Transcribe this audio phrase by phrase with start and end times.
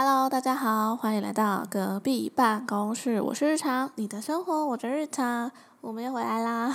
[0.00, 3.20] Hello，大家好，欢迎来到隔壁办公室。
[3.20, 5.50] 我是日常，你的生活我的日常，
[5.80, 6.72] 我们又回来啦。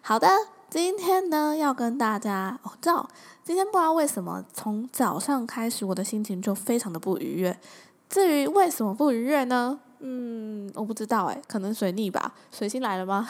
[0.00, 0.26] 好的，
[0.70, 3.06] 今天呢要跟大家哦，知道
[3.44, 7.60] 今天不知道为什么从早上开始我的心情就非常的不愉悦。
[8.08, 9.78] 至于为什么不愉悦呢？
[9.98, 12.32] 嗯，我不知道哎，可能水逆吧？
[12.50, 13.28] 水星来了吗？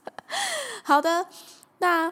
[0.84, 1.26] 好的，
[1.80, 2.10] 那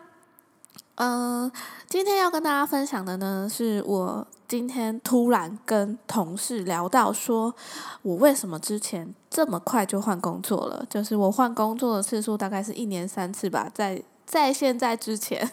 [0.98, 1.50] 嗯，
[1.88, 7.54] 今天要跟大家分享的呢，是我今天突然跟同事聊到，说
[8.02, 10.84] 我为什么之前这么快就换工作了？
[10.90, 15.48] 就是我换工作的次数大概是一年三次吧，在在现在之前，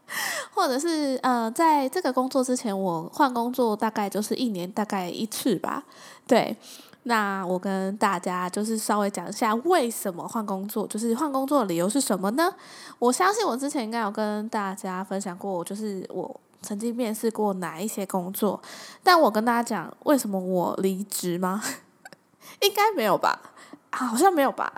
[0.52, 5.84] 或者是呃，在这个工作之前，我换工作大概就是一年大概一次吧，
[6.26, 6.54] 对。
[7.04, 12.52] 那我跟大家就是稍微讲一下为什么换工作，就是换工作的理由是什么呢？
[12.98, 18.60] 我相信我之前应该有跟大家分享过，我就是我曾经面试过哪一些工作，
[19.02, 21.62] 但我跟大家讲为什么我离职吗？
[22.60, 23.40] 应该没有吧？
[23.92, 24.70] 好像没有吧？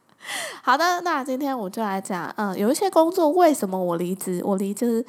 [0.62, 4.40] 好的，那今天我就来讲，嗯，有一些工作为什么我离职？
[4.44, 5.04] 我离职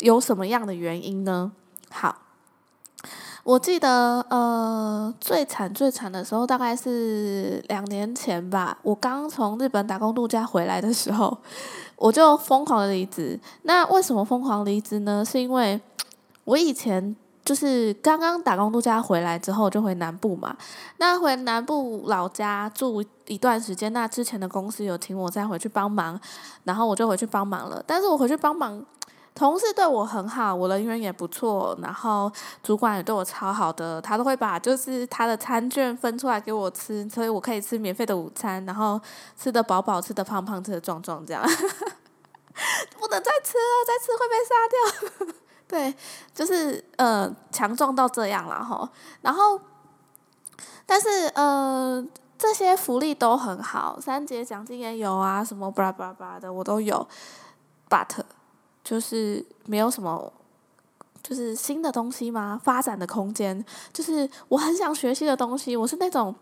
[0.00, 1.52] 有什么样的原因呢？
[1.90, 2.27] 好。
[3.48, 8.76] 我记得，呃，最惨最惨的时候大概是两年前吧。
[8.82, 11.34] 我刚从日本打工度假回来的时候，
[11.96, 13.40] 我就疯狂的离职。
[13.62, 15.24] 那为什么疯狂离职呢？
[15.24, 15.80] 是因为
[16.44, 20.54] 我以前就是刚刚打工度假回来之后就回南部嘛。
[20.98, 26.20] 那回南部老家住一段时间，那之前的公司有请我再回去帮忙，
[26.64, 27.82] 然后我就回去帮忙了。
[27.86, 28.84] 但是我回去帮忙。
[29.38, 32.28] 同事对我很好，我人缘也不错，然后
[32.60, 39.00] 主管也对我超好的，他都会把就是他的餐券分出来给我吃，所以我可以吃免费的午餐，然后
[39.36, 41.40] 吃的饱饱，吃的胖胖，吃的壮壮，这样，
[42.98, 45.34] 不能再吃了，再吃会被杀掉。
[45.68, 45.94] 对，
[46.34, 49.60] 就是呃强壮到这样了哈，然后，
[50.84, 52.04] 但是呃
[52.36, 57.06] 这些福利都很好，三节奖金也有啊，什么巴拉巴拉巴拉的我都有
[57.88, 58.24] ，but。
[58.88, 60.32] 就是没有什么，
[61.22, 62.58] 就是新的东西吗？
[62.64, 63.62] 发展的空间，
[63.92, 65.76] 就是我很想学新的东西。
[65.76, 66.34] 我是那种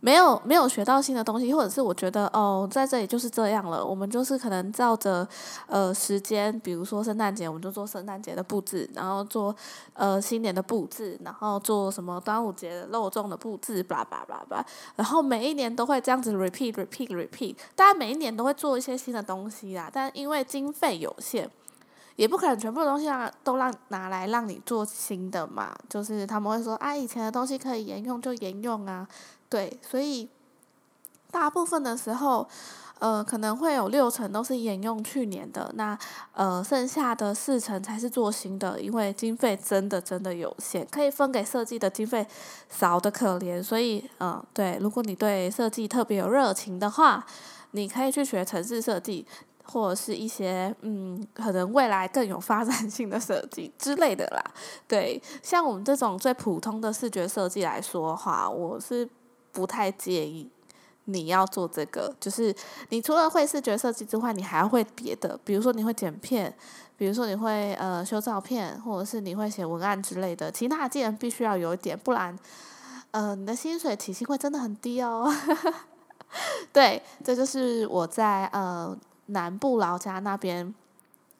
[0.00, 3.82] 没有没有学到新的东西，或者是我觉得哦，在这里就是这样了。
[3.82, 5.26] 我们就是可能照着
[5.66, 9.56] 呃时间，比如说圣诞节，我们就做圣诞节的布置，然后做
[9.94, 14.66] 呃新年的布置，然后做什么端午节肉粽的布置，巴拉巴拉巴拉。
[14.96, 19.90] 然后每一年都会这样子 repeat repeat repeat，大家每一年都会做一些新的东西啦。
[19.90, 21.50] 但因为经费有限。
[22.18, 29.06] 也不可能全部的东西让都让拿来让你做新的嘛，就是他们会说啊，以前的东西可以沿用就沿用啊，
[29.48, 30.28] 对，所以
[31.30, 32.48] 大部分的时候，
[32.98, 35.96] 呃，可能会有六成都是沿用去年的，那
[36.32, 42.26] 呃，剩下的四成才是做新的，因为经费真的真的有限，可以分给设计的经费
[42.68, 47.24] 少的可怜，所以嗯，对，如果你对设计特别有热情的话，
[47.70, 49.24] 你可以去学城市设计。
[49.70, 54.42] 或者是一些嗯，可能未来更有发展性的设计之类的啦。
[54.86, 59.06] 对，像我们这种最普通的视觉设计来说的话，我是
[59.52, 60.50] 不太介意
[61.04, 62.14] 你要做这个。
[62.18, 62.54] 就是
[62.88, 66.54] 你除了会视觉设计之外，你还要会别的，比如说你会剪片，
[66.96, 70.50] 比如说你会呃修照片，或者是你会写文案之类的。
[70.50, 72.34] 其他技能必须要有一点，不然
[73.10, 75.30] 呃你的薪水体系会真的很低哦。
[76.72, 78.96] 对，这就是我在呃。
[79.28, 80.74] 南部老家那边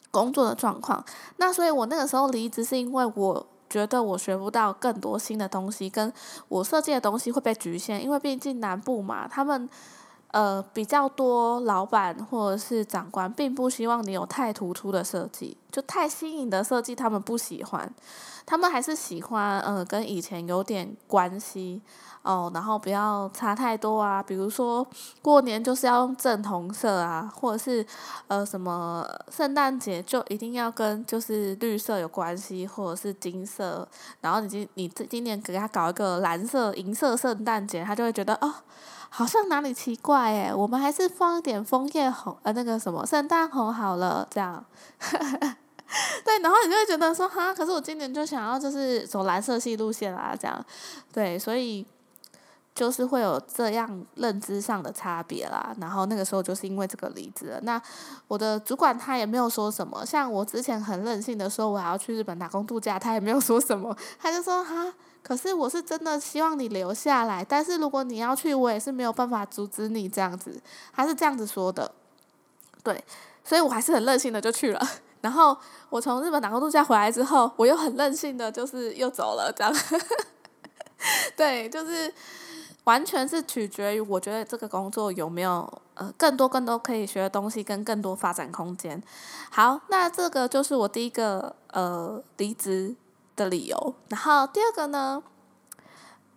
[0.09, 1.05] 工作的状况，
[1.37, 6.11] 那所以我那个时候离职是因为我觉得我学不到更多新的东西，跟
[6.47, 9.69] 我设计的东西会被局限，因为毕竟南部嘛，他们
[10.31, 17.93] 呃比较多老板或者是长官并不希望你有太突出的设计，就太新颖的设计他们不喜欢，
[18.45, 21.81] 他们还是喜欢呃跟以前有点关系。
[22.21, 24.85] 哦，然后不要差太多啊，比如说
[25.21, 27.83] 过年就是要用正红色啊，或者是
[28.27, 33.87] 呃什么圣诞节就一定要跟就是绿色有关系，或者是金色，
[34.19, 38.53] 然后你今你这今年给他搞一个蓝色银色圣诞节，他就会觉得哦，
[39.09, 44.63] 好像哪里奇怪诶，我们还是放一点枫叶红呃那个什么圣诞红好了，这样，
[46.23, 50.65] 对，然后你就会觉得说哈，可是我今年就想要就是走蓝色系路线啦，这样，
[51.11, 51.85] 对，所以。
[52.75, 57.59] 就是会有这样认知上的差别啦，然后那个时候就是因为这个离职了。
[57.63, 57.81] 那
[58.25, 70.59] 我的主管他也没有说什么，像我之前很任性的说我还要去日本打工度假，他也没有说什么，他就说哈，可是我是真的希望你留下来，但是如果你要去，我也是没有办法阻止你这样子，
[70.93, 71.91] 他是这样子说的，
[72.83, 73.03] 对，
[73.43, 74.81] 所以我还是很任性的就去了。
[75.21, 75.55] 然后
[75.89, 79.73] 我从日本打工度假回来之后，我又很任性的就是又走了这样。
[81.35, 82.11] 对，就是
[82.85, 89.01] 完全是取决于我觉得这个工作有没有呃更多更多可以学的东西跟更多发展空间。
[89.51, 92.95] 好，那这个就是我第一个呃离职
[93.39, 93.95] 的理由。
[94.09, 95.23] 然后第二个呢？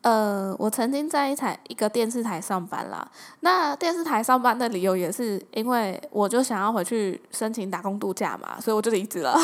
[0.02, 3.08] 呃，我曾经在一台一个电视台上班啦。
[3.38, 9.38] 那电视台上班的理由也是因为我就想要回去申请打工度假嘛，所以我就离职了。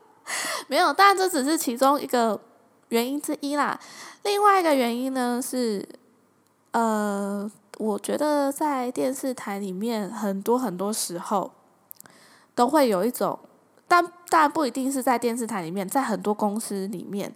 [0.68, 2.40] 没有，但这只是其中一个
[2.88, 3.78] 原因之一啦。
[4.22, 5.86] 另外一个原因呢是，
[6.70, 11.52] 呃，我觉得在电视台里面很多很多时候
[12.54, 13.38] 都会有一种，
[13.90, 17.34] 但但不一定是在电视台里面，在很多公司里面。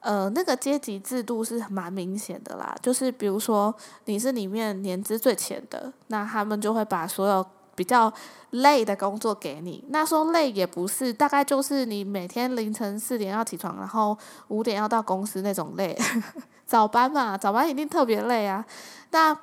[0.00, 3.74] 呃，那个阶级制度是蛮明显的啦，就是比如说
[4.04, 8.12] 你是里面年资最浅的，那他们就会把所有比较
[8.50, 9.82] 累的工作给你。
[9.88, 14.14] 那说累也不是，大概就是你每天凌晨四点要起床，然后
[14.48, 15.98] 五点要到公司那种累，
[16.66, 18.62] 早班嘛，早班一定特别累啊。
[19.10, 19.34] 那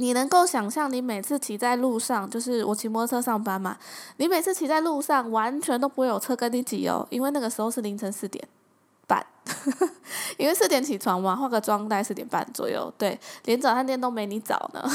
[0.00, 3.76] 你能够想象，你每次骑在路上，就是我骑摩托车上班嘛，
[4.16, 8.42] 你每次骑在路上完全都不会有车跟你挤哦，因为那个时候是凌晨四点。
[9.06, 9.26] 半，
[10.38, 14.88] 因为四点起床嘛，化个妆大概四点半左右，对，连早餐店都没你早呢。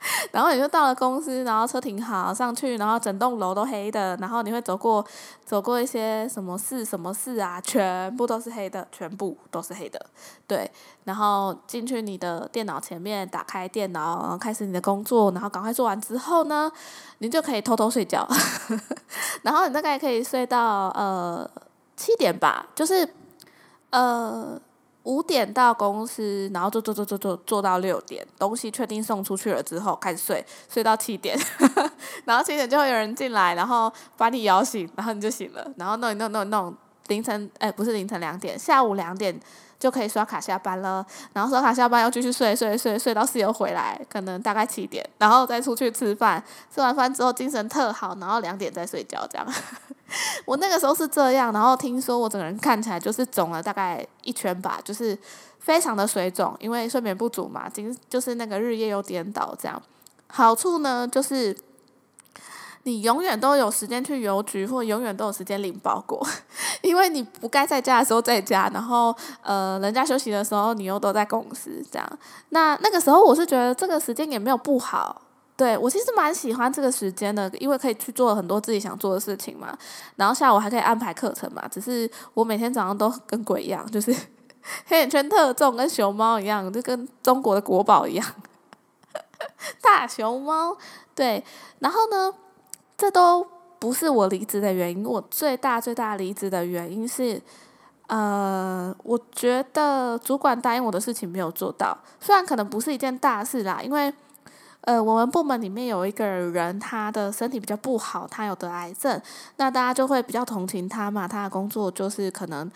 [0.32, 5.04] 然后你就到了公司，然后车停好上去，然后整栋楼都黑的，然后你会走过
[5.44, 10.06] 走过一些什么事什么事啊，全部都是黑的，全部都是黑的，
[10.46, 10.70] 对。
[11.04, 16.70] 然后进去你的电脑前面，打开电脑，然后开始你的工作，然后赶快做完之后呢，
[17.18, 18.28] 你就可以偷偷睡觉，
[19.42, 21.50] 然后你大概可以睡到呃
[21.96, 23.14] 七点吧，就是。
[23.90, 24.60] 呃，
[25.08, 31.34] 五点到公司，然后做做做做做做到六点，东西确定送出去了之后开始睡，睡到七点，
[32.26, 36.76] 然后七点就会有人进来，然后把你摇醒，然后你就醒了，然后弄一弄弄弄，
[37.08, 39.38] 凌晨哎不是凌晨两点，下午两点。
[39.78, 46.42] 就可以刷卡下班了，然后刷卡下班要继续睡睡睡睡到室友回来，可能大概七点，然后再出去吃饭，
[46.74, 49.46] 吃完饭之后精神特好，然后两点再睡觉这样。
[50.44, 55.16] 我那个时候是这样，然后听说我整个人看起来就是肿了大概一圈吧，就是
[55.60, 59.80] 非常的水肿，因为睡眠不足嘛，今就是那个日夜又颠倒这样。
[60.26, 61.56] 好处呢就是。
[62.88, 66.26] 你永远都有时间去邮局，或永远都有时间领包裹，
[66.80, 72.18] 因为你不该在家的时候在家，然后呃，人家休息的时候你又都在公司这样。
[72.48, 75.20] 那那个时候我是觉得这个时间也没有不好，
[75.54, 79.76] 对我其实蛮喜欢这个时间的，因为可以去做很多自己想做的事情嘛。
[80.16, 84.10] 然后下午还可以安排课程嘛，只是我每天早上都跟鬼一样，就是
[84.88, 88.26] 黑眼圈特重，跟熊猫一样，就跟中国的国宝一样，
[89.82, 90.74] 大熊猫。
[91.14, 91.44] 对，
[91.80, 92.32] 然后呢？
[92.98, 93.46] 这都
[93.78, 95.06] 不是我离职的原因。
[95.06, 97.40] 我最大最大离职的原因是，
[98.08, 101.96] 呃，我觉得主管答应我的事情没有做到。
[102.18, 104.12] 虽然可能不是一件大事啦，因为，
[104.80, 109.22] 呃，我们部门里面有一个人，他的身体比较不好，他有得癌症，
[109.58, 111.28] 那大家就会比较同情他嘛。
[111.28, 112.68] 他的工作就是可能，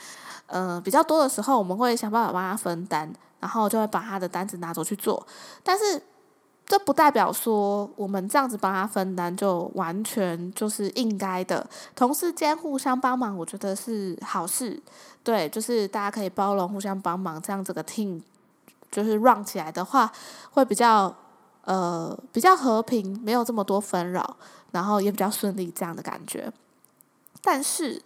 [0.47, 5.27] 呃，比较多的时候，我们会想办法帮他分担，然后就会把他的单子拿走去做，
[5.65, 6.01] 但是。
[6.65, 14.81] 这不代表说我们这样子帮他分担就完全就是应该的，同事间互相帮忙，我觉得是好事。
[15.23, 18.23] 对，就是大家可以包容、互相帮忙，这样这个 team
[18.91, 20.11] 就是 run 起来的话，
[20.53, 21.15] 会比较
[21.65, 24.37] 呃比较和平，没有这么多纷扰，
[24.71, 26.51] 然后也比较顺利这样的感觉。
[27.43, 28.01] 但是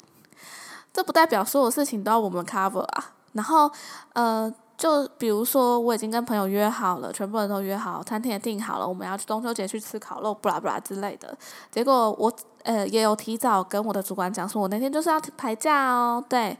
[0.92, 3.12] 这不代表所有事情都要我们 cover 啊。
[3.32, 3.70] 然后
[4.14, 4.52] 呃。
[4.76, 11.37] 就比如说，我已经跟朋友约好了，全部人都约好，餐厅也订好了，我们要去中秋节去吃烤肉，布拉布拉之类的。
[11.71, 16.23] 结果我呃也有提早跟我的主管讲说，我那天就是要排假哦。
[16.28, 16.56] 对，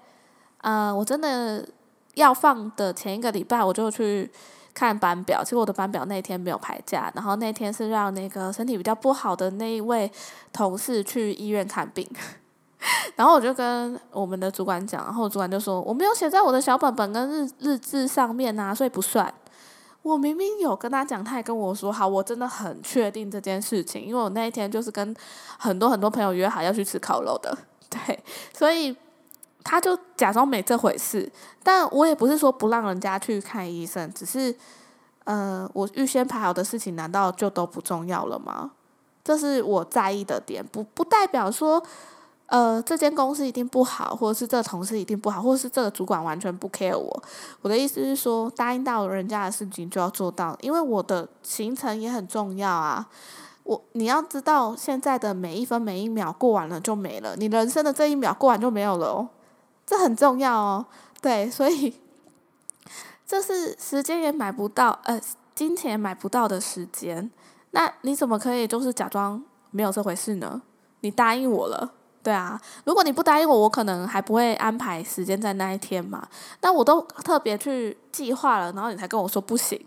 [0.63, 1.69] 呃，我真的
[2.15, 4.31] 要放的前一个礼拜，我就去
[4.73, 10.11] 看班表，结果我的班表那天没有排假，然后那天是让那个身体比较不好的那一位
[10.53, 12.09] 同事去医院看病。
[13.15, 19.33] 然后我就跟我们的主管讲，然后主管就说我没有写在我的小本本跟日日志上面呐，所以不算。
[20.03, 25.15] 我明明有跟他讲，他也跟我说好，我真的很确定这件事情，因为我那一天就是跟
[25.59, 27.57] 很多很多朋友约好要去吃烤肉的，
[27.91, 28.23] 对，
[28.57, 28.97] 所以
[29.65, 31.31] 他就假装没这回事。
[31.63, 34.55] 但我也不是说不让人家去看医生，只是
[35.25, 38.71] 呃，我预先排好的事情难道就都不重要了吗？
[39.25, 41.83] 这是我在意的点，不不代表说。
[42.47, 47.23] 呃，这间公司一定不好，或者是这个同事一定不好，或者是这个主管完全不 care 我。
[47.62, 53.09] 我的意思是说，答应到人家的事情就要做到，因为我的行程也很重要啊。
[53.65, 59.29] 我你要知道，现在的每一分每一秒过完了就没了，你人生的这一秒过完就没有了哦，
[59.85, 60.87] 这很重要哦。
[61.21, 61.93] 对，所以
[63.26, 65.21] 这是时间也买不到，呃，
[65.53, 67.29] 金钱也买不到的时间。
[67.73, 70.62] 那你怎么可以就是假装没有这回事呢？
[71.00, 71.93] 你答应我了，
[72.26, 72.61] 对啊。
[72.85, 76.26] 如果你不答应我，我可能还不会安排时间在那一天嘛。
[76.61, 79.80] 那我都特别去计划了，然后你才跟我说不行。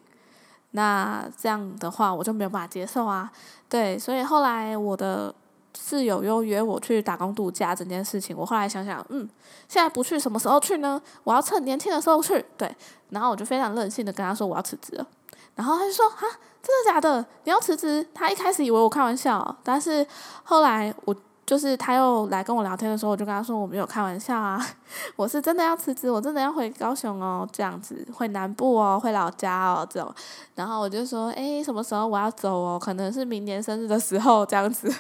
[0.72, 3.30] 那这样的话，我就没有办法接受啊。
[3.68, 5.36] 对，所以后来我的
[5.78, 9.30] 室友又约我去打工度假，整件事情，我后来想想，嗯，
[9.68, 11.02] 现在不去，什么时候去呢？
[11.26, 12.46] 我要趁年轻的时候去。
[12.58, 12.74] 对，
[13.10, 15.06] 然后我就非常任性的跟他说我要辞职了。
[15.56, 16.24] 然后他就说啊，
[16.64, 17.20] 真的假的？
[17.44, 18.08] 你要辞职？
[18.14, 20.08] 他一开始以为我开玩笑，但是
[20.44, 21.14] 后来我
[21.50, 24.64] 就是他又来跟我聊天的时候，我就跟他说我没有开玩笑啊，
[25.18, 30.14] 我是真的要辞职，我真的要回高雄哦，这样子回南部哦，回老家哦这种。
[30.54, 32.78] 然后我就说，诶，什么时候我要走哦？
[32.80, 34.94] 可能是明年生日的时候这样子。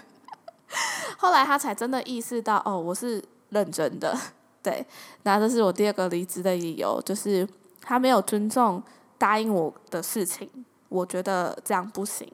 [1.19, 4.17] 后来他才真的意识到，哦，我是认真的。
[4.63, 4.83] 对，
[5.21, 7.47] 那这是我第二个离职的理由，就是
[7.79, 8.81] 他没有尊重。
[9.19, 10.49] 答应我的事情，
[10.87, 12.27] 我觉得这样不行。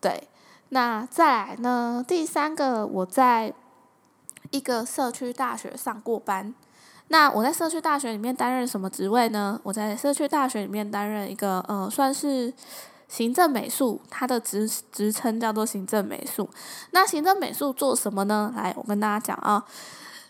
[0.00, 0.26] 对，
[0.74, 2.04] 那再来呢？
[2.06, 3.54] 第三个，我在
[4.50, 6.52] 一个社区大学上过班。
[7.06, 9.60] 那我在社区大学里面担任什么职位呢？
[9.62, 12.52] 我在社区大学里面担任一个呃，算是
[13.06, 16.50] 行政美术，它的职职称叫做行政美术。
[16.90, 18.52] 那行政美术做什么呢？
[18.56, 19.64] 来，我跟大家讲啊。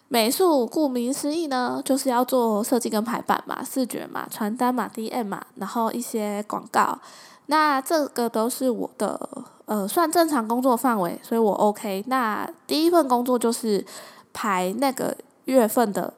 [0.08, 6.98] 美术顾名思义呢，就是要做设计跟排版嘛，视觉嘛，传单嘛，DM 嘛，然后一些广告。
[7.46, 9.43] 那这个都是我的
[9.74, 12.04] 呃算正常工作范围，所以我 OK。
[12.06, 13.84] 那第一份工作就是
[14.32, 15.16] 排那个
[15.46, 16.14] 月份的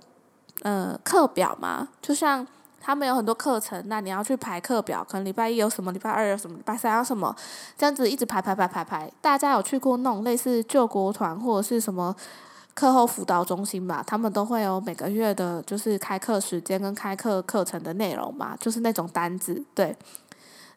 [0.60, 2.46] 呃课表嘛，就像
[2.78, 7.34] 他们有很多课程，那你要去排课表，可能礼拜一有什么，礼拜二有什么，礼拜三有什么，
[7.78, 9.10] 这样子一直排排排排排。
[9.22, 12.14] 大家有去过那种类似救国团或者是什么？
[12.74, 19.96] 课后辅导中心吧，他们都会有每个月的，就是开课时间跟开课课程的内容嘛，就是那种单子，对。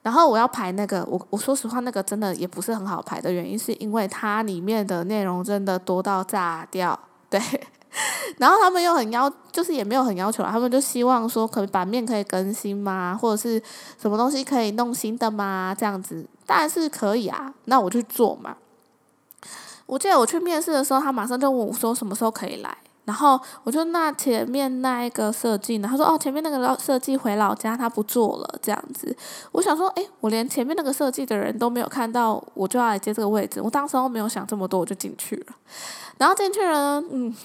[0.01, 6.97] 然后我要排那个，我我说实话，那个真的也不是很好排的原因，是因为它里面的内容真的多到炸掉，
[7.29, 7.41] 对。
[8.37, 13.61] 然后他们又很要，就是也没有很要求他们就希望说，可版面可以更新吗，或者是
[13.99, 15.75] 什么东西可以弄新的吗？
[15.75, 18.57] 这样子当然是可以啊，那我去做嘛。
[19.87, 22.77] 我记得我去面试的时候，他马上就问我说什么时候可以来，
[23.09, 29.17] 然后我就那前面那一个设计呢，他说哦前面那个老设计回老家他不做了这样子，
[29.53, 35.55] 我想说哎我连前面那个设计的人都没有看到，我就要来接这个位置，我当时候没有想这么多，我就进去了，
[36.19, 37.35] 然后进去了，嗯，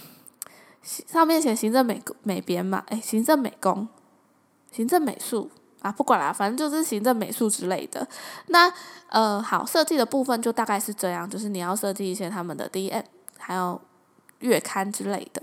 [0.82, 3.88] 上面写行政美美编嘛，哎行政美工，
[4.70, 5.50] 行政美术。
[5.80, 8.08] 啊，不管啦，反正就是行政美术之类的。
[8.46, 8.72] 那
[9.10, 13.04] 呃，好，设计的部分就大概是这样，就是你要设计一些他们的 DM，
[13.36, 13.78] 还有
[14.38, 15.42] 月刊之类的。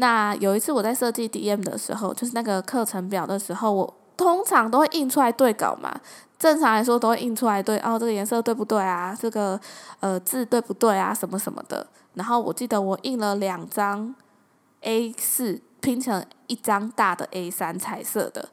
[0.00, 6.00] 那有一次我在设计 DM 的时候，就是那个课程表的时候，我通常都会印出来对稿嘛。
[6.38, 9.16] 正常来说都会印出来对，哦，这个颜色对不对啊？
[9.18, 9.60] 这个
[9.98, 11.12] 呃字对不对啊？
[11.12, 11.84] 什么什么的。
[12.14, 14.14] 然后我记得我印了两张
[14.82, 18.48] A 四拼成一张大的 A 三彩色的。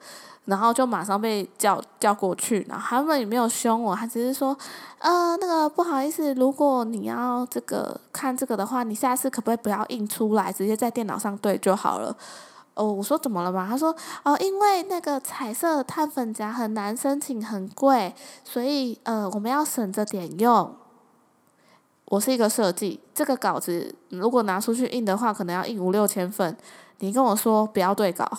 [0.45, 4.55] 然后就马上被叫叫过去，然后他们也没有凶我，他只是说，
[4.99, 12.15] 呃，那个不好意思，如果你要这个看这个的话，你下次可不可以不要印出来，直接在电脑上对就好了。
[12.75, 13.65] 哦，我说怎么了嘛？
[13.69, 20.75] 他说，哦，因为那个彩色碳粉夹很难申请，很贵，所以呃，我们要省着点用。
[22.09, 26.55] 我是一个设计，这个稿子如果拿出去印的话，可能要印五六千份。
[26.99, 28.29] 你跟我说不要对稿。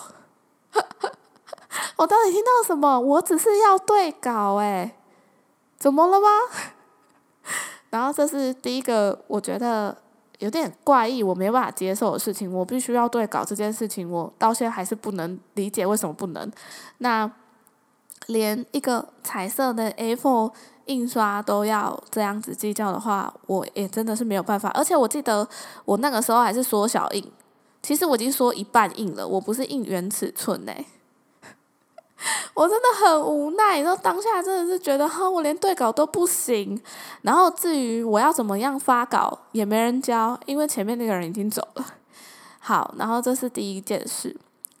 [1.97, 2.99] 我到底听到什么？
[2.99, 4.95] 我只是要对稿诶，
[5.77, 6.27] 怎么了吗？
[7.89, 9.95] 然后这是第一个，我觉得
[10.39, 12.53] 有点怪异，我没办法接受的事情。
[12.53, 16.51] 我必须要对稿这件事情，我到现在还是不能理解为什么不能。
[16.99, 17.31] 那
[18.27, 20.51] 连一个彩色的 A4
[20.85, 24.69] 印刷都要这样子计较的话，我也真的是没有办法。
[24.69, 25.47] 而且我记得
[25.85, 27.31] 我那个时候还是缩小印，
[27.81, 30.85] 其实我已经缩一半印了，我不是印原尺寸诶。
[32.55, 36.81] 我真的很无奈，然后当下真的是觉得哈，我连对稿都不行。
[37.21, 41.85] 然后至于我要怎么样发稿，也没人教，因为前面那个人已经走了。
[42.59, 44.35] 好，然后这是第一件事，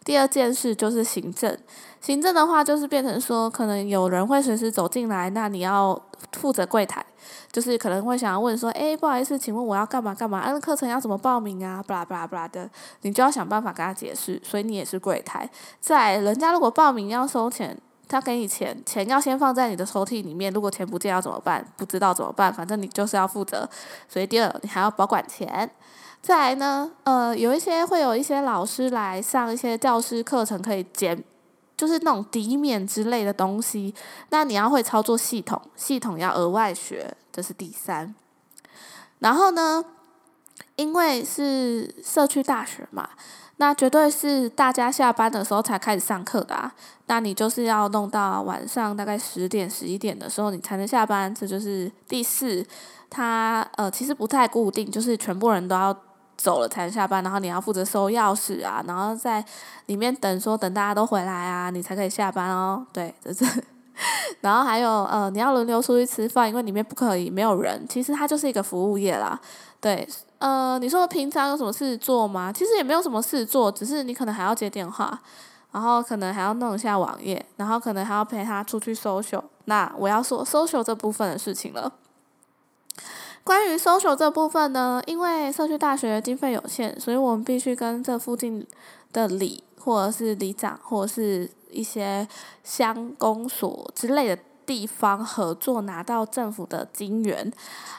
[0.07, 1.57] 第二件事就是行政。
[1.99, 7.05] 行政的话就是变成说，可能有人会随时走进来，那你要负责柜台。
[7.51, 10.39] 就是可能会想要问说，哎，不好意思，请问我要干嘛干嘛？
[10.39, 11.83] 啊，课程要怎么报名啊？
[11.85, 12.69] 巴拉巴拉巴拉的，
[13.01, 14.41] 你就要想办法跟他解释。
[14.45, 15.49] 所以你也是柜台，
[15.81, 20.53] 在人家如果报名要收钱，他给你钱，钱要先放在你的抽屉里面。
[20.53, 21.65] 如果钱不见要怎么办？
[21.75, 22.53] 不知道怎么办？
[22.53, 23.67] 反正你就是要负责。
[24.07, 25.69] 所以第二，你还要保管钱。
[26.27, 31.23] 再来呢，呃，有一些会有一些老师来上一些教师课程，可以减
[31.77, 33.95] 就是那种抵免之类的东西。
[34.29, 38.13] 那你要会操作系统，系统要额外学，这是第三。
[39.19, 39.85] 然后呢，
[40.75, 43.11] 因为是社区大学嘛。
[43.59, 46.71] 那绝对是大家下班的时候才开始上课的啊！
[47.05, 51.33] 那你就是要弄到晚上大概十点、十一点的时候，你才能下班。
[51.33, 52.63] 这就是第四，
[53.09, 55.97] 它呃其实不太固定，就是全部人都要
[56.37, 59.43] 走了才下班，然后你要负责收钥匙啊，然后在
[59.87, 62.85] 里面等，说等大家都回来啊，你才可以下班哦。
[62.93, 63.63] 对， 这是。
[64.41, 67.83] 然后还有呃，你要轮流出去吃饭，因为里面不可以没有人。
[67.89, 69.39] 其实它就是一个服务业啦，
[69.81, 70.07] 对。
[70.37, 72.53] 呃，你说平常有什么事做吗？
[72.53, 75.19] 其实也没有什么事做，只是你可能还要接电话，
[75.71, 79.41] 然后可能还要弄一下网页，然后可能还要陪他出去 social。
[79.65, 81.91] 那我要说 social 这部分的事情了。
[83.47, 88.67] 关于 social 这部分呢，因为社区大学经费有限，所以我们必须跟这附近
[89.13, 92.27] 的里或者是里长或者是一些
[92.61, 94.41] 乡公所之类的。
[94.67, 97.49] 地方合作拿到政府的金源，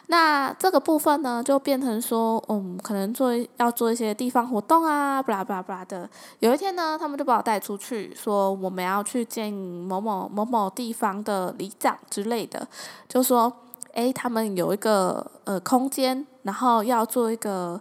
[0.09, 6.07] 那这个部分呢，就变成说，嗯，可能做要做一些地方活动啊，巴拉巴拉巴拉的。
[6.41, 12.69] 有一天呢，他们就把我带出去，说我们要去见某某某某地方的里长之类的，
[13.09, 13.51] 就说，
[13.99, 17.81] 诶，他们有一个呃空间，然后要做一个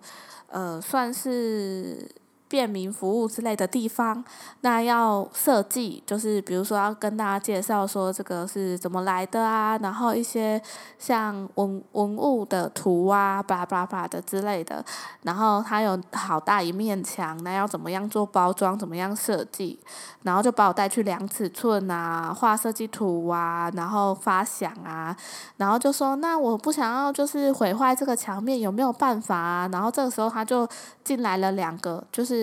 [0.50, 2.10] 呃算是。
[2.50, 4.24] 便民服务之类的地方，
[4.62, 10.62] 那要设计，就是比如说要跟大家介绍说这个是怎么来的啊，然后一些
[10.98, 14.84] 像文文物的图啊，巴拉巴拉巴的之类的，
[15.24, 19.78] 然后它有好大一面墙，那要怎么样做包装，怎么样设计，
[20.24, 25.14] 然后就把我带去量尺寸啊，画设计图啊，然后发想啊，
[25.58, 29.70] 然后就说那我不想要就是毁坏这个墙面，有没有办法啊？
[29.74, 30.66] 然后这个时候他就
[31.04, 32.37] 进来了两个，就是。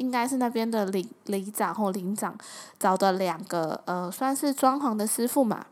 [0.00, 2.34] 应该是那边的领里长或领长
[2.78, 5.66] 找的两个呃，算是装潢的师傅嘛。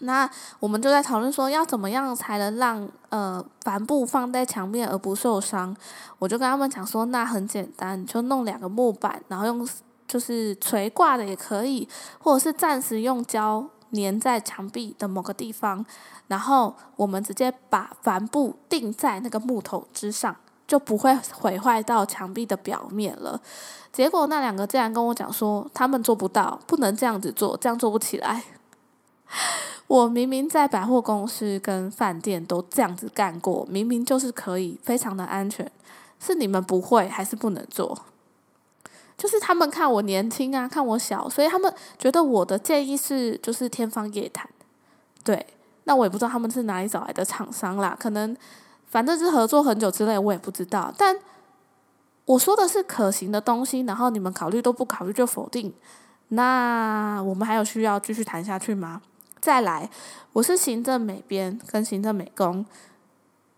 [0.00, 0.28] 那
[0.60, 5.76] 我们就在讨论说，要怎么样才能让呃帆布放在墙面而不受伤？
[6.18, 9.68] 我就跟他们讲说，那很简单，就弄两个木板，然后用
[10.06, 11.88] 就是垂挂的也可以，
[12.20, 15.84] 或者是暂时用胶粘在墙壁的某个地方，
[16.28, 20.36] 然后我们直接把帆布钉在那个木头之上。
[20.74, 23.40] 就不会毁坏到墙壁的表面了。
[23.92, 28.42] 结果那两个竟然跟我讲说，他们做不到，不能这样子做，这样做不起来。
[29.86, 35.70] 我明明在百货公司跟饭店都这样子干过，明明就是可以，非常的安全，
[36.18, 37.96] 是你们不会还是不能做？
[39.16, 44.50] 就是他们看我年轻啊，看我小，所以他们觉得我的建议是就是天方夜谭。
[45.22, 45.46] 对，
[45.84, 48.36] 那我也不知道他们是哪里找来的厂商啦，可能。
[48.94, 50.94] 反正是合作很久之类，我也不知道。
[50.96, 51.16] 但
[52.26, 55.74] 我说的是可行的东西，然后你们考虑都不考虑就否定，
[56.28, 59.02] 那我们还有需要继续谈下去吗？
[59.40, 59.90] 再来，
[60.32, 62.64] 我是行政美编跟行政美工，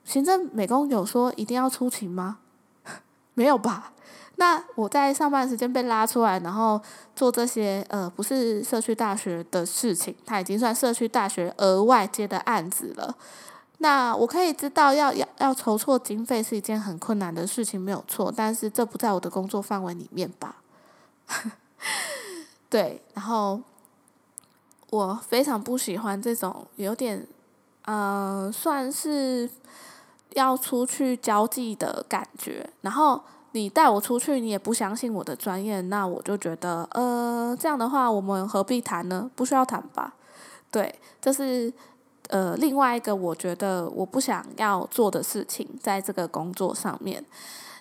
[0.05, 2.39] 行政美工有说一定要出勤吗？
[3.35, 3.93] 没有吧？
[4.37, 6.81] 那我在上班时间被拉出来，然后
[7.15, 13.15] 做这些呃不是社区大学的事情，他已经算社区大学额外接的案子了。
[13.79, 18.33] 那我可以知道，要要要筹措经费是一件很困难的事情，没有错。
[18.35, 20.57] 但是这不在我的工作范围里面吧？
[22.71, 23.61] 对，然后
[24.89, 27.27] 我非常不喜欢这种有点，
[27.85, 29.49] 呃，算是
[30.31, 32.71] 要出去交际的感觉。
[32.81, 33.21] 然后
[33.53, 39.31] 你带我出去，你也不相信我的专业，那我就觉得，呃，这样的话，我们何必谈呢？
[39.37, 40.15] 不需要谈吧？
[40.71, 41.71] 对，这是。
[42.29, 47.25] 呃，另外一个我觉得我不想要做的事情，在这个工作上面。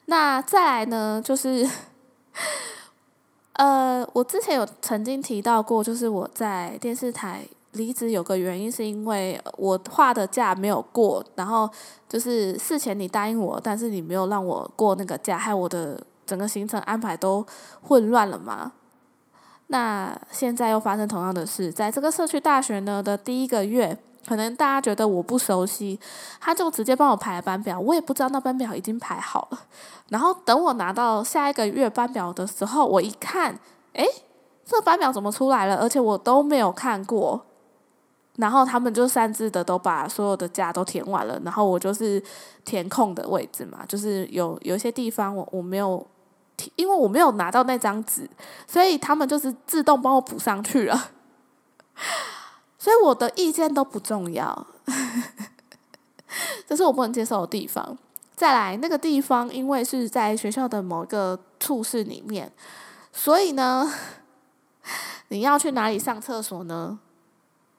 [0.05, 1.67] 那再来呢，就是
[3.53, 11.67] 呃，我之前有曾经提到过，就是我在电视台离职有个原因，是因为我画的假没有过，然后
[12.07, 17.43] 就是事前你答应我，但是你没有让我过那个假，害我的整个行程安排都
[17.81, 18.73] 混乱了嘛。
[19.67, 23.97] 那现在又发生同样的事，在这个社区大学呢的第一个月。
[24.25, 25.99] 可能大家觉得我不熟悉，
[26.39, 29.59] 他就直接帮我排班表，我也不知道那班表已经排好了。
[30.09, 33.59] 然后等我拿到下一个月班表的时候，我一看，
[33.93, 34.05] 诶，
[34.65, 35.75] 这班表怎么出来了？
[35.77, 37.45] 而且我都没有看过。
[38.37, 42.21] 然后他们就擅自的都把所有的假都填完了，然后我就是
[42.65, 46.05] 填空的位置嘛，就是有有一些地方我我没有，
[46.75, 48.29] 因为我没有拿到那张纸，
[48.67, 51.11] 所以他们就是自动帮我补上去了。
[52.85, 54.67] 所以我的意见都不重要，
[56.69, 57.97] 这是我不能接受的地方。
[58.35, 62.51] 再来，那个地方因为是在学校的某一个处室里面，
[63.11, 63.91] 所以呢，
[65.29, 66.99] 你要去哪里上厕所呢？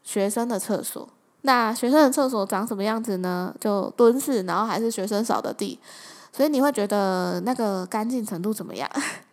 [0.02, 1.08] 学生的厕所。
[1.42, 3.54] 那学生的厕所长什么样子呢？
[3.60, 5.78] 就蹲式，然后还是学生扫的地，
[6.32, 8.90] 所以你会觉得那个干净程度怎么样？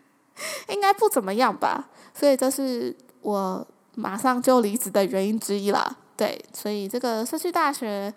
[0.69, 1.89] 应该不怎么样吧。
[2.13, 5.97] 所以这是我马上就离职的原因之一啦。
[6.15, 8.13] 对，所以这个社区大学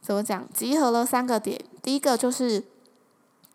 [0.00, 0.46] 怎么讲？
[0.52, 1.58] 集合了三个点。
[1.82, 2.62] 第一个就是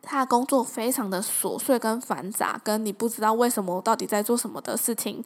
[0.02, 5.24] 他的工作非常的琐碎跟繁杂，跟你不知道为什么我到底在做什么的事情。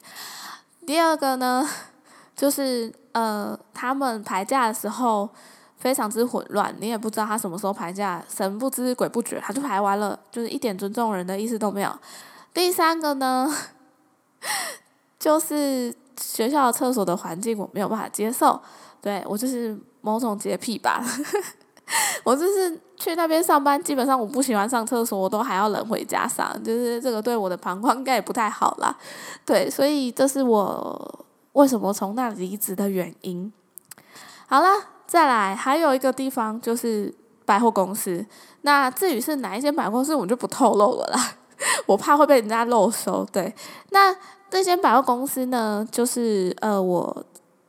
[0.86, 1.68] 第二个呢，
[2.36, 5.28] 就是呃，他们排假的时候
[5.78, 11.98] 非常之混乱，你也不知道他什么时候排假，神不知鬼不觉他就排完了，就是一点尊重人的意思都没有。
[12.52, 13.52] 第三个呢，
[15.18, 18.60] 就是学校厕所的环境我没有办法接受，
[19.00, 21.04] 对我就是某种洁癖吧。
[22.24, 28.96] 我就是去那边上班，基本上我不喜欢上厕所，我都还要人回家上，就是这个对我的膀胱应该也不太好啦。
[29.44, 33.52] 对，所以这是我为什么从那离职的原因。
[34.46, 34.68] 好了，
[35.06, 37.12] 再来还有一个地方就是
[37.44, 38.24] 百货公司。
[38.62, 41.34] 那至于是哪一间百货公司，我就不透露了啦。
[41.84, 43.26] 我怕会被人家漏收。
[43.30, 43.54] 对，
[43.90, 44.16] 那
[44.52, 47.24] 这间百货公司呢，就是呃，我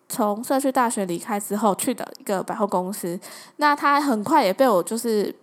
[0.09, 3.17] 从社区大学离开之后去的一个百货公司。
[3.55, 5.33] 那他很快也被我就是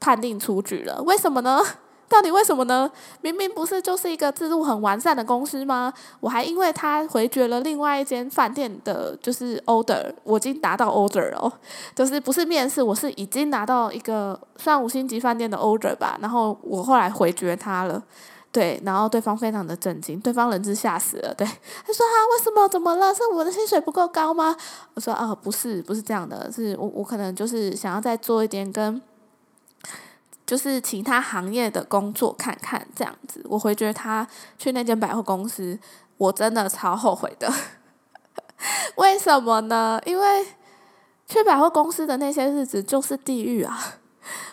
[0.00, 1.00] 判定出局了。
[1.04, 1.62] 为什么呢？
[2.10, 2.90] 到底为什么呢？
[3.20, 5.92] 明明不是就是一个制度很完善的公司吗？
[6.18, 11.52] 我还因为他回绝了另外一间饭店的，就是 order，我已经达到 order 了，
[11.94, 16.18] 就是不是面试，我是已经拿到一个算五星级饭店的 order 吧。
[16.20, 18.02] 然后我后来回绝他了，
[18.52, 22.68] 对，然后对方非常的震惊，对方人质吓死了，对，他说啊，为什么？
[22.68, 23.14] 怎么了？
[23.14, 24.56] 是我的薪水不够高吗？
[24.94, 29.00] 我说啊，不是，不是这样的，是我我可能就是想要再做一点跟。
[30.46, 34.26] 就是其他行业的工作看看这样子，我回绝他
[34.58, 35.78] 去那间百货公司，
[36.16, 37.48] 我真的超后悔的。
[38.96, 40.00] 为什么呢？
[40.04, 40.44] 因为
[41.24, 43.78] 去百货公司的那些日子就是地狱啊！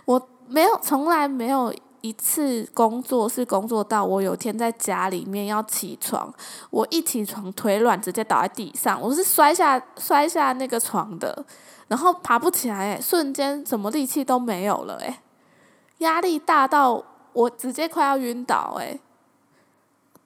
[0.06, 6.34] 我没有从来没有一次工作是工作到我有天在家里面要起床，
[6.70, 11.46] 我一起床腿软直接倒在地上，我是摔下摔下那个床的，
[11.88, 15.18] 然后爬不起来，瞬间什么力气都没有了，诶。
[16.00, 19.00] 压力大到我直接快要晕倒诶，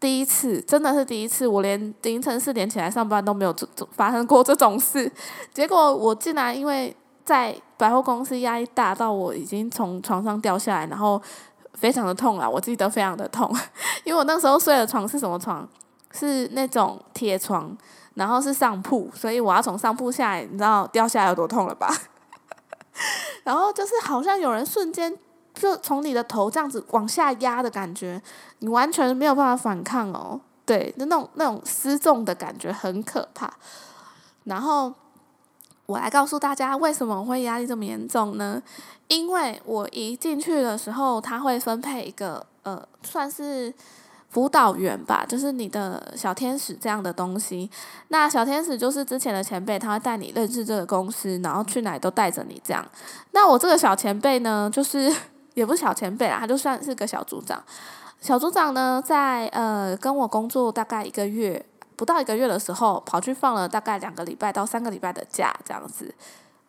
[0.01, 3.55] 第一次真的是第一次，我连凌晨四点起来上班都没有
[3.91, 5.09] 发生过这种事。
[5.53, 11.21] 结果我竟然因为在百货公司压力大到我已经从床上掉下来，然后
[11.73, 12.49] 非常的痛啊！
[12.49, 13.49] 我记得非常的痛，
[14.03, 15.67] 因为我那时候睡的床是什么床？
[16.11, 17.75] 是那种铁床，
[18.15, 21.93] 然后是上铺，所以我要从上铺下来，你知道掉下来有多痛了吧？
[23.43, 25.17] 然后就是好像有人瞬间。
[25.53, 28.19] 就从你的头这样子往下压的感觉，
[28.59, 30.39] 你完全没有办法反抗哦。
[30.65, 33.51] 对，那种那种失重的感觉很可怕。
[34.45, 34.91] 然后
[35.91, 38.61] 我来告诉大家，为什么会压力这么严重呢？
[39.07, 43.73] 因为我一进去的时候，他会分配一个呃，算是
[44.29, 47.69] 辅导员吧，就是你的小天使这样的东西。
[48.07, 52.85] 那小天使就是之前的前辈，他会带你认识这个公司，然后去哪里都带着你这样。
[53.31, 55.13] 那我这个小前辈呢，就是。
[55.53, 57.61] 也不是小前辈啊，他就算是个小组长。
[58.21, 61.65] 小组长呢，在呃跟我工作大概一个月
[62.01, 66.11] 不到一个月的时候，跑去放了大概两个礼拜到三个礼拜的假，这样子。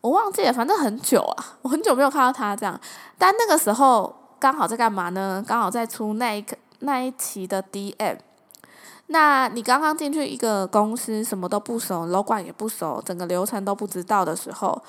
[0.03, 2.79] 我忘记了，反正很久啊， 我很久没有看到他这样。
[3.17, 5.43] 但那个时候刚好在干嘛呢？
[5.49, 6.45] 刚好在出那一
[6.81, 8.19] 那一期的 DM。
[9.07, 14.83] 那你刚刚进去一个公司，什么都不熟，楼管也不熟，整个流程都不知道的时候，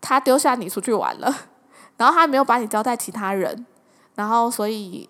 [0.00, 1.32] 他丢下你出去玩了。
[1.96, 3.64] 然后他没有把你交代其他人，
[4.16, 5.08] 然后所以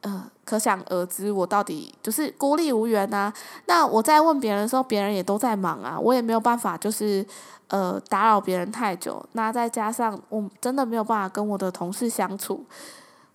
[0.00, 3.32] 呃，可想而知我到底就是孤立无援呐。
[3.64, 7.24] 那我在问别人的时候，别人也都在忙啊，我也没有办法就是
[7.68, 9.24] 呃打扰别人太久。
[9.32, 12.62] 那再加上我真的没有办法跟我的同事相处，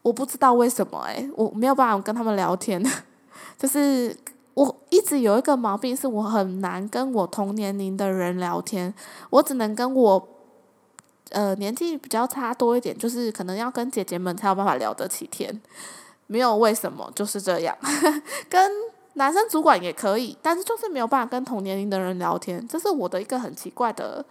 [0.04, 2.80] 我不知道为什么诶，我没有办法跟他们聊天。
[3.58, 4.16] 就是
[4.54, 8.94] 我一直有一个毛病，是我很难跟我同年龄的人聊天，
[9.32, 10.28] 我只能跟我。
[11.32, 15.62] 呃，年纪比较差多一点，就是可能要跟姐姐们才有办法聊得起天，
[16.28, 17.76] 没有为什么就是这样。
[18.48, 18.72] 跟
[19.14, 24.24] 男生主管也可以，但是就是没有办法跟同年龄的人聊天，这是我的一个很奇怪的、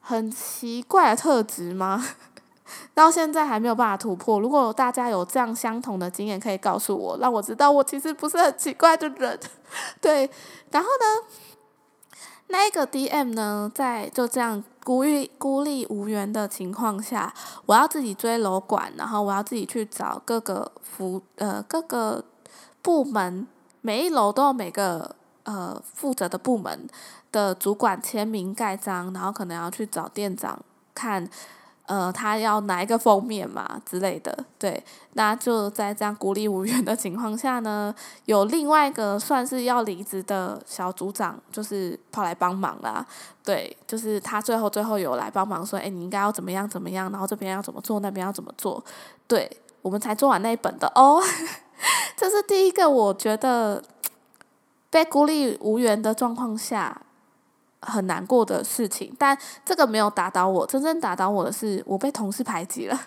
[0.00, 2.06] 很奇怪的特质吗？
[2.94, 4.38] 到现在还没有办法突破。
[4.38, 9.38] 如果大家有这样相同的经验，可以告诉我，让我知道我其实不是很奇怪的人。
[10.00, 10.30] 对，
[10.70, 12.16] 然后呢，
[12.46, 14.62] 那一个 DM 呢，在就这样。
[14.84, 17.32] 孤立孤立无援的情况下，
[17.66, 22.24] 我要自己追楼管，然后我要自己去找各个服呃各个
[22.82, 23.46] 部门，
[23.80, 25.14] 每一楼都有每个
[25.44, 26.88] 呃负责的部门
[27.30, 30.58] 的主管签名盖章，然后可能要去找店长
[30.94, 31.28] 看。
[31.86, 34.82] 呃，他要哪一个封面嘛之类的，对，
[35.14, 37.92] 那就在这样孤立无援的情况下呢，
[38.26, 43.04] 有另外一个算是要离职的小组长，就是跑来帮忙啦，
[43.44, 48.82] 对，就是他最后最后有来帮忙说，哎，你应该要怎么样怎么样，然后这边要怎么做，那边要怎么做，
[49.26, 49.50] 对，
[49.82, 51.20] 我们才做完那一本的哦，
[52.16, 53.82] 这是第一个，我觉得
[54.88, 57.02] 被孤立无援的状况下。
[57.82, 60.66] 很难过的事情，但这个没有打倒我。
[60.66, 62.98] 真正打倒我的是，我被同事排挤了，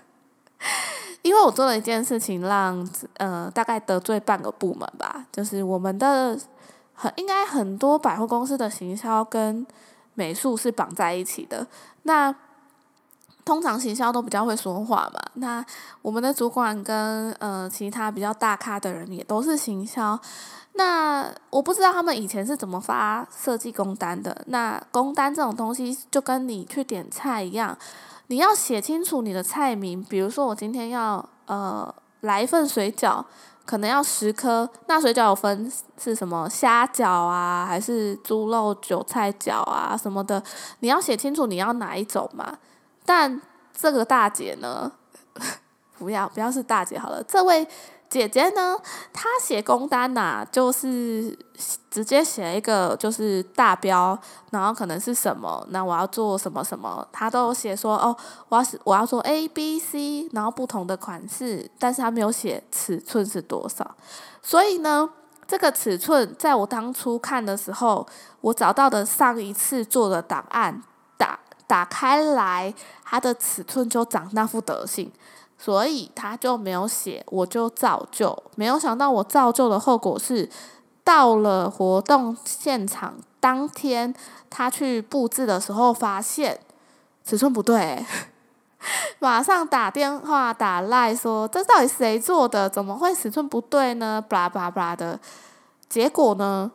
[1.23, 5.25] 因为我做了一件事情，让呃大概得罪半个部门吧。
[5.31, 6.37] 就是我们的
[6.93, 9.65] 很应该很多百货公司的行销跟
[10.13, 11.65] 美术是绑在一起的。
[12.03, 12.33] 那
[13.43, 15.19] 通常行销都比较会说话嘛。
[15.35, 15.65] 那
[16.01, 20.19] 我们的主管跟呃其他比较大咖的人也都是行销。
[20.77, 24.43] 那我不知道他们以前是怎么发设计工单的。
[24.47, 27.77] 那工单这种东西就跟你去点菜一样，
[28.27, 30.03] 你要写清楚你的菜名。
[30.03, 33.23] 比如说我今天要呃来一份水饺，
[33.65, 34.69] 可能要十颗。
[34.87, 40.43] 那水饺有分是什么虾饺啊，还是猪肉韭菜饺啊什么的？
[40.79, 42.57] 你要写清楚你要哪一种嘛。
[43.05, 43.41] 但
[43.73, 44.91] 这个大姐呢，
[45.97, 47.65] 不要不要是大姐好了，这位。
[48.09, 48.77] 姐姐呢？
[49.11, 51.37] 她写工单呐，就是
[51.89, 54.17] 直接写一个就是大标，
[54.51, 58.15] 然后可能是什么，那我要做什么什么，她都写说哦，
[58.47, 63.95] 我要是我要做 A B C，然后不同的款式，但是她没有写尺寸是多少。
[64.41, 65.09] 所以呢，
[65.47, 68.07] 这个尺寸在我当初看的时候，
[68.41, 70.81] 我找到的上一次做的档案
[71.17, 75.11] 打打开来，它的尺寸就长那副德性。
[75.65, 78.37] 所以他就没有写，我就照旧。
[78.55, 80.47] 没有想到我照旧的后果是，
[81.03, 84.13] 到了活动现场当天，
[84.47, 86.59] 他去布置的时候发现
[87.23, 88.05] 尺寸不对，
[89.17, 92.69] 马上打电话打赖说：“这到底谁做的？
[92.69, 95.19] 怎么会尺寸不对呢？”巴拉巴拉的。
[95.89, 96.71] 结果呢，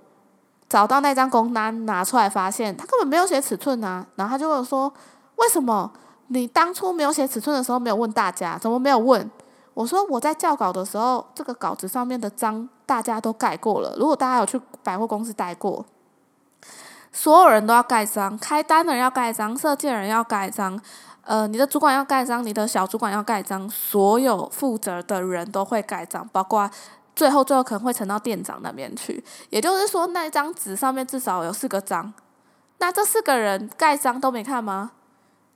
[0.69, 4.05] 找到那张工单拿出来，发现他根本没有写尺寸啊。
[4.17, 4.93] 然后他就问我说
[5.39, 5.93] ：“为什么？”
[6.33, 9.29] 你当初没有写尺寸的时候，没有问大家，怎么没有问？
[9.75, 13.97] 我说我在校稿的时候，这个稿子上面的章大家都盖过了。
[13.99, 15.85] 如果大家有去百货公司待过，
[17.11, 20.81] 所有人都要盖章，开单的人要盖章，设计人要盖章，
[21.23, 26.71] 呃，你的主管要盖章，你的小主管要盖章，所有负责的人都会盖章，包括
[27.17, 29.25] 最后最后可能会呈到店长那边去。
[29.49, 32.13] 也就是说，那一张纸上面至少有四个章，
[32.79, 34.93] 那这四个人盖章都没看吗？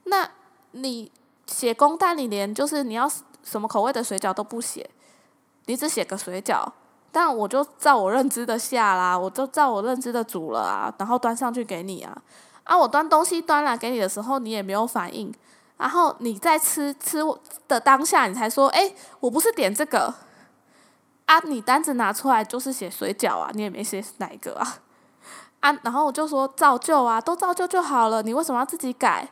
[0.05, 0.29] 那？
[0.75, 1.11] 你
[1.47, 3.09] 写公单，你连就是你要
[3.43, 4.89] 什么口味的水饺都不写，
[5.67, 6.67] 你只写个水饺，
[7.13, 12.17] 但我就照我认知的下啦，我就照我认知的煮了啊，然后端上去给你啊，
[12.65, 15.33] 啊，我端东西端来给你的时候，你也没有反应，
[15.77, 17.21] 然后你在吃吃
[17.69, 20.13] 的当下，你才说，哎，我不是点这个，
[21.27, 24.79] 啊，你单子拿出来就是写水饺啊，你也没写哪一个啊，
[25.61, 29.29] 啊，然后我就说照旧啊，都照旧就好了，你为什么要自己改？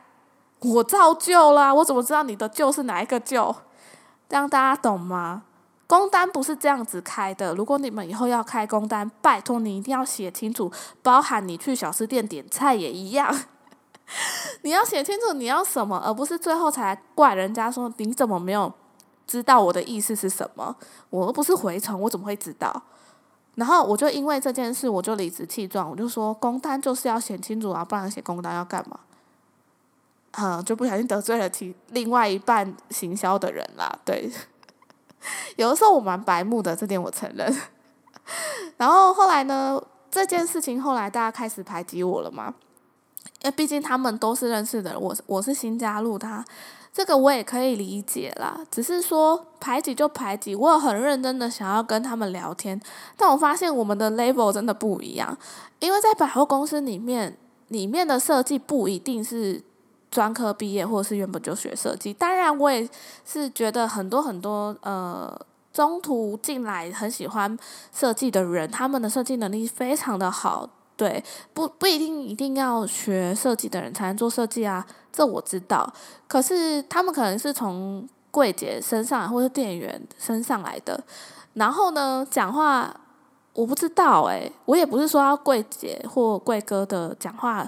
[0.63, 3.53] 我照旧啦，我怎么知道你的旧是哪一个旧？
[4.29, 5.43] 让大家懂吗？
[5.85, 7.53] 工单不是这样子开的。
[7.53, 10.71] 如果你们以后要开工单，拜托你一定要写清楚，
[11.01, 13.35] 包含你去小吃店点菜也一样。
[14.63, 18.71] 你要写清楚你要什么，而不是最后才怪人家说你怎么没有
[19.27, 20.75] 知道我的意思是什么？
[21.09, 22.83] 我又不是蛔虫，我怎么会知道？
[23.55, 28.99] 然后我就因为这件事，我就理直气壮，我就说工单就是要写清楚啊，不然写工单要干嘛？
[30.35, 33.99] 嗯，就不小心得罪了其另外一半行销的人啦。
[34.03, 34.31] 对，
[35.57, 37.55] 有的时候我蛮白目的，这点我承认。
[38.77, 42.55] 然后后来呢，这件事情后来大家开始排挤我了嘛？
[43.43, 46.43] 因为毕竟他们都是认识的，我我是新加入他，
[46.91, 48.59] 这个我也可以理解啦。
[48.71, 52.81] 只是说排挤就排挤，我有很认真的想要跟他们聊天，
[53.15, 55.37] 但我发现我们的 level 真的不一样，
[55.79, 59.61] 因为在百货公司里面，里面的设计不一定是。
[60.13, 62.87] 专科毕业或者是原本就学设计，当然我也
[63.25, 65.35] 是觉得很多很多呃
[65.73, 67.57] 中途进来很喜欢
[67.91, 70.69] 设计的人，他们的设计能力非常的好。
[70.95, 71.23] 对，
[71.55, 75.91] 不不一定一定要学设计的人才能做设计啊，这我知道。
[76.27, 81.03] 可是他们可能是从柜姐身上或是店员身上来的，
[81.53, 82.95] 然后呢讲话
[83.53, 87.67] 我不知道诶，我也不是说要柜姐或柜哥的讲话。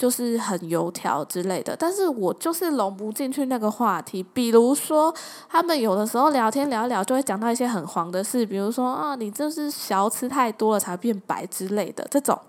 [0.00, 4.22] 就是很油条之类的，但是我就是融不进去那个话题。
[4.22, 5.14] 比如说，
[5.46, 12.40] 他们有的时候聊天聊一聊，就会讲到一些很黄的事，比如说啊，你这是小吃太多了才变白之类的这种。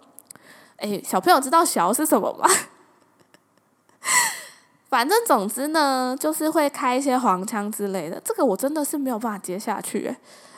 [0.78, 2.48] 哎，小朋友知道“小”是什么吗？
[4.88, 10.16] 反正总之呢，就是会开一些黄腔之类的，这个我真的是没有办法接下去。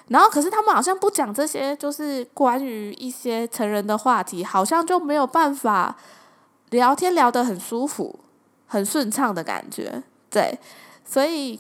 [0.10, 5.96] 然后，可是他们好像不讲这些，就是关于一些成人的话题，好像就没有办法
[6.74, 8.20] 聊天聊得很舒服、
[8.68, 10.04] 很顺畅的感觉。
[10.30, 10.60] 对，
[11.06, 11.58] 所以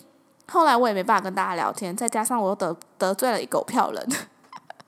[0.52, 4.10] 后来我也没办法跟大家聊天，再加上我又得得罪了一狗票人，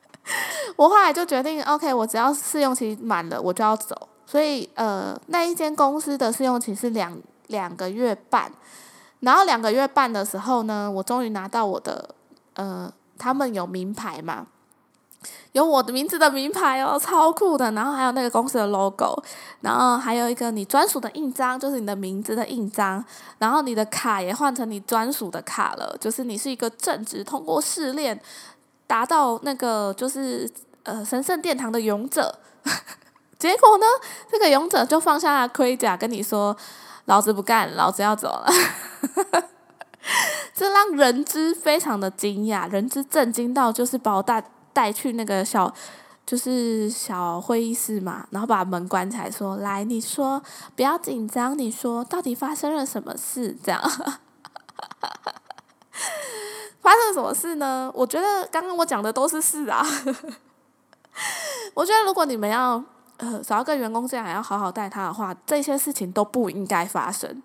[0.76, 4.08] 我后来就决定，OK，我只要试用期满了，我就要走。
[4.26, 7.18] 所以，呃，那一间公司的试用期是两。
[7.48, 8.50] 两个月半，
[9.20, 12.12] 然后两个月半的时候呢，我终于拿到我的，
[12.54, 14.48] 呃，他们有名牌嘛，
[15.52, 17.70] 有我的名字的名牌哦，超酷的。
[17.72, 19.22] 然后还有那个公司的 logo，
[19.60, 23.04] 然后还有一个你专属的印章，就是你的名字的印章。
[23.38, 28.20] 然后你的卡也换成你专属的卡了，就是你是一个正直，通过试炼
[28.86, 30.50] 达到那个就是
[30.82, 32.38] 呃神圣殿堂的勇者。
[33.38, 33.86] 结果呢，
[34.30, 36.56] 这个勇者就放下了盔甲，跟你说。
[37.08, 38.48] 老子不干，老子要走了。
[40.52, 44.42] 这让人之非常的惊讶，人之震惊到就是把我带
[44.76, 45.72] 带去那个小，
[46.26, 50.42] 就是小会议室嘛，然后把门关起来，说：“来，你说
[50.74, 53.56] 不要紧张，你说到底发生了什么事？
[53.64, 53.80] 这样，
[56.82, 57.90] 发生什么事呢？
[57.94, 59.82] 我觉得刚刚我讲的都是事啊。
[61.72, 62.84] 我觉得如果你们要。
[63.18, 67.42] 呃，找一个员工这样要好好带他的话，这些事情都不应该发生。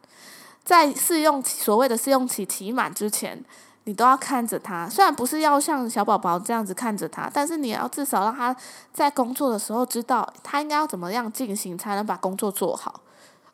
[0.65, 3.41] 在试用期所谓的试用期期满之前，
[3.85, 4.87] 你都要看着他。
[4.89, 8.55] 虽然不是要像小宝宝这样子看着他，但是你要至少让他
[8.93, 13.01] 在工作的时候知道他应该要怎么样进行，才能把工作做好，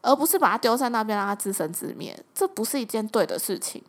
[0.02, 2.24] 而不是把他丢在那边让他自生自灭。
[2.34, 3.84] 这不是一件对的事情。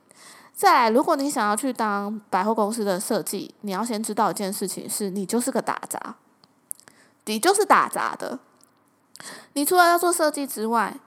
[0.53, 6.17] 再来，如果你想要去当百货公司的设计，你要先知道一件事情，是你就是个打杂。
[7.27, 8.39] 你就是打杂的，
[9.53, 10.99] 你除了要做设计之外，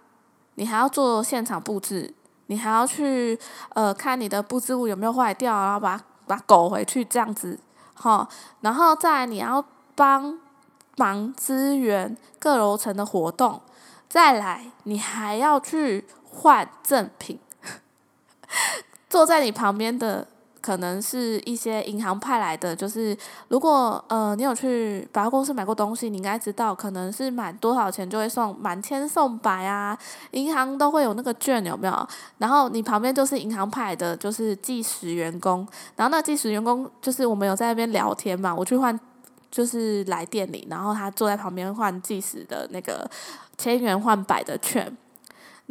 [0.54, 2.14] 你还要做现场布置，
[2.52, 7.58] 你还要去呃看你的布置物有没有坏掉，然后把把狗回去这样子，
[7.94, 8.28] 哈，
[8.60, 9.64] 然后再你要
[9.96, 10.38] 帮
[10.98, 13.62] 忙支援各楼层的活动，
[14.10, 17.40] 再来你还要去换赠品，
[19.10, 20.28] 坐在你旁边的。
[20.62, 29.98] 可能是一些银行派来的，就是如果呃你有去百货公司买过东西，你应该知道，可能是满多少钱就会送满千送百啊，
[30.32, 32.08] 银行都会有那个券有没有？
[32.38, 38.98] 然后你旁边就是银行派的，就是计时员工，然后那计时员工就是我们有在那边聊天嘛，我去换
[39.50, 43.10] 就是来店里，然后他坐在旁边换计时的那个
[43.58, 44.96] 千元换百的券。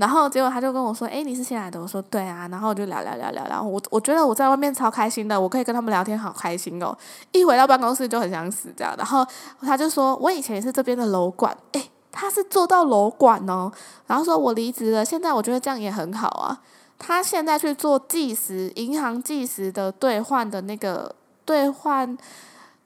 [0.00, 3.62] 然后结果他就跟我说：“哎，你是新来的？”我说：“对啊。”然后我就聊聊聊聊聊。
[3.62, 6.96] 我我觉得我在外面超开心的，我可以跟他们聊天，好开心哦！
[7.32, 8.94] 一回到办公室就很想死这样。
[8.96, 9.26] 然后
[9.60, 13.70] 他就说：“我以前也是这边的楼管，哎，他是做到楼管哦。”
[14.08, 16.62] 然后说：“我离职了，现在我觉得这样也很好啊。”
[16.98, 22.16] 他现在去做计时银行计时的兑换的那个兑换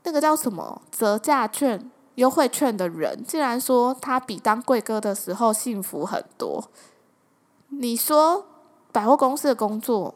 [0.03, 6.64] 那个叫什么折价券、优惠券的人，竟然说他比当贵哥的时候幸福很多。
[7.79, 8.45] 你说
[8.93, 10.15] 百货公司的工作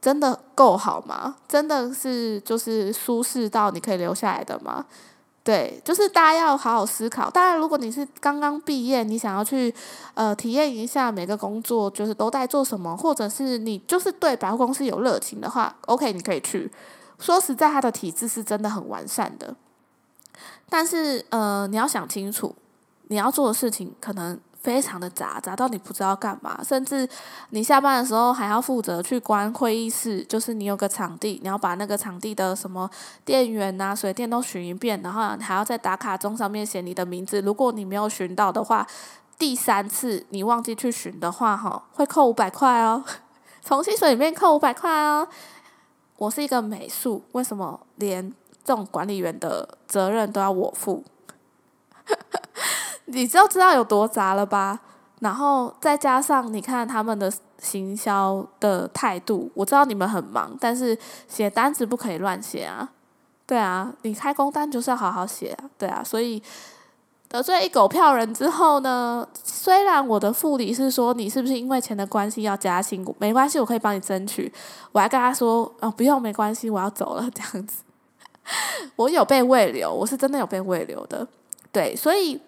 [0.00, 1.36] 真的够好吗？
[1.46, 4.84] 真的是就是舒适到你可以留下来的吗？
[5.42, 7.30] 对，就是大家要好好思考。
[7.30, 9.74] 当然，如果你是刚刚毕业，你想要去
[10.14, 16.70] 呃体验一下每个工作就是都在做什么，或者是你就是对百货公司有热情的话，OK，你可以去。
[17.18, 19.54] 说实在，它的体制是真的很完善的，
[20.68, 22.54] 但是呃，你要想清楚，
[23.08, 24.38] 你要做的事情可能。
[24.62, 27.08] 非常的杂，杂到你不知道干嘛，甚至
[27.48, 32.88] 你下班的时候还要负责去关会议室，就是你有个场地，你要把那个场地的什么
[33.24, 37.40] 电源呐、水电都巡一遍，然后还要在打卡钟上面写你的名字。
[37.40, 38.86] 如果你没有巡到的话，
[39.38, 43.02] 第三次你忘记去巡的话，哈，会扣五百块哦，
[43.64, 45.26] 从薪水里面扣五百块哦。
[46.18, 48.30] 我是一个美术，为什么连
[48.62, 51.02] 这种管理员的责任都要我负？
[53.12, 54.80] 你就知道有多杂了吧？
[55.20, 60.96] 然后再加上你看他们的行销的态度，我知道你们很忙，但是
[61.28, 62.88] 写单子不可以乱写啊。
[63.46, 65.64] 对啊，你开工单就是要好好写啊。
[65.76, 66.42] 对啊，所以
[67.28, 74.50] 得罪一狗票人之后呢，虽然我的副理是说你是不是因为钱的关系要加薪，没关系，我可以帮你争取。
[74.92, 77.82] 我还跟他说哦，不用，没关系，我要走了 这样子。
[78.96, 81.28] 我有被未留，我是真的有被未留的。
[81.70, 82.40] 对，所以。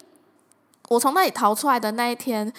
[0.92, 2.52] 我从那里逃出来的那一天，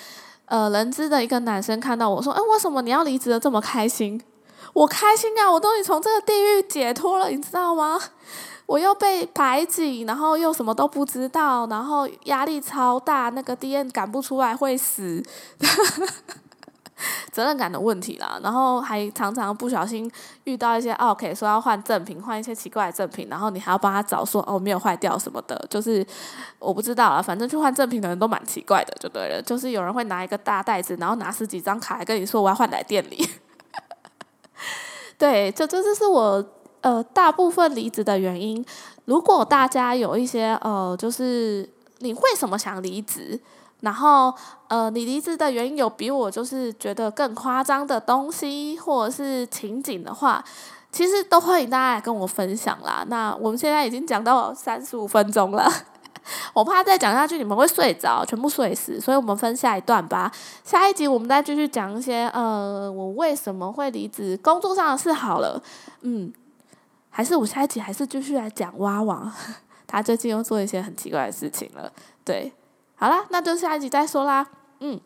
[0.45, 4.19] 呃，人资的一个男生看到我说：“哎，为什么你要离职的这么开心？”
[4.73, 5.51] 我开心啊！
[5.51, 7.99] 我都已从这个地狱解脱了，你知道吗？
[8.65, 15.23] 我又被排挤，然后又什么都不知道，然后压力超大，那个 D N 赶不出来会死，
[17.31, 18.39] 责任感的问题啦。
[18.43, 20.11] 然后还常常不小心
[20.45, 26.05] 遇到一些 OK 说要换赠品，换一些奇怪的赠品，然后你还要帮他找说哦没有坏掉什么的，就是
[26.59, 29.41] 我不知道啊，反正去换赠品的人都蛮奇怪的，就对了。
[29.41, 33.29] 就是有人会拿一个大袋子，然后拿十几张卡来跟你说我要换来店里。
[35.17, 36.43] 对，这这就是我
[36.81, 38.65] 呃大部分离职的原因。
[39.05, 43.39] 如果大家有一些呃，就是你为什么想离职，
[43.81, 44.33] 然后
[44.73, 50.43] 呃你离职的原因有比我就是觉得更夸张的东西或者是情景的话，
[50.91, 53.05] 其实都欢迎大家来跟我分享啦。
[53.07, 55.71] 那我们现在已经讲到三十五分钟了。
[56.53, 60.31] 我怕再讲下去你们会睡着，全部睡死，所以我们分下一段吧。
[60.63, 65.61] 下一集我们再继续讲一些呃，我为什么会离职，工作上的事好了。
[66.01, 66.33] 嗯，
[67.11, 69.31] 还是我下一集还是继续来讲蛙王，
[69.85, 71.91] 他最近又做一些很奇怪的事情了。
[72.23, 72.51] 对，
[72.95, 74.47] 好啦，那就下一集再说啦。
[74.83, 74.99] 嗯。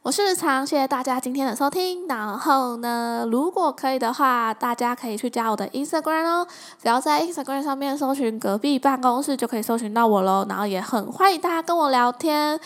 [0.00, 2.06] 我是日常，谢谢大家今天的收听。
[2.06, 6.46] 然后呢，如果可以的话，大家可以去加我的 Instagram 哦。
[6.80, 10.46] 只要在 Instagram 上面搜寻“隔壁办公室”，就可以搜寻到我喽。
[10.48, 12.58] 然后也很欢迎大家跟我聊天。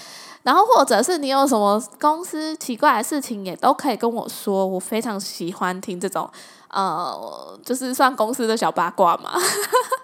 [0.43, 4.67] 然后或者是你有什么公司奇怪的事情，也都可以跟我说。
[4.67, 6.31] 我非常喜欢听这种，
[6.69, 9.31] 呃，就是算公司的小八卦嘛。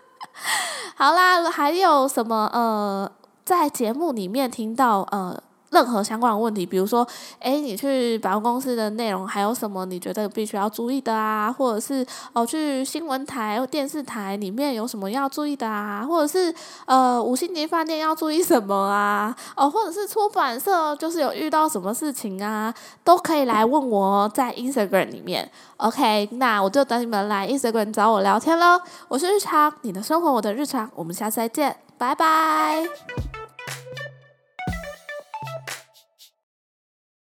[0.96, 3.12] 好啦，还有什么呃，
[3.44, 5.38] 在节目里面听到呃。
[5.70, 7.06] 任何相关的问题，比如说，
[7.40, 11.52] 哎，你去百货公司的内容还有什么你觉得必须要注意的啊？
[11.52, 16.04] 或者是哦，去新闻台、电视台里面有什么要注意的啊？
[16.08, 16.54] 或者是
[16.86, 19.34] 呃，五星级饭店要注意什么啊？
[19.56, 25.50] 哦，或者是出版社就是有遇到什么事情啊，都可以来问我，在 Instagram 里面。
[25.78, 28.80] OK，那我就等你们来 Instagram 找我聊天喽。
[29.08, 33.45] 我是日常，你的生活我的日常，我们下次再见，拜拜。